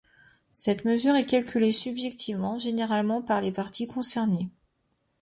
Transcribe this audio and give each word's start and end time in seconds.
Cette 0.51 0.83
mesure 0.83 1.13
est 1.13 1.27
calculée 1.27 1.71
subjectivement, 1.71 2.57
généralement 2.57 3.21
par 3.21 3.39
les 3.39 3.51
parties 3.51 3.85
concernées. 3.85 4.49